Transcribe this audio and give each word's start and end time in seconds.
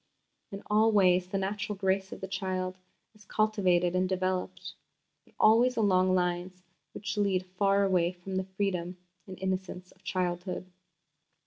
In 0.51 0.63
all 0.65 0.91
ways 0.91 1.27
the 1.27 1.37
natural 1.37 1.75
grace 1.75 2.11
of 2.11 2.21
the 2.21 2.27
child 2.27 2.79
is 3.13 3.23
cultivated 3.25 3.95
and 3.95 4.09
developed, 4.09 4.73
but 5.25 5.35
always 5.39 5.77
along 5.77 6.15
lines 6.15 6.63
which 6.95 7.17
lead 7.17 7.45
far 7.45 7.83
away 7.83 8.11
from 8.11 8.37
the 8.37 8.43
freedom 8.45 8.97
and 9.27 9.37
innocence 9.37 9.91
of 9.91 10.03
childhood. 10.03 10.65